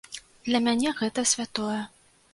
[0.47, 1.79] Для мяне гэта святое.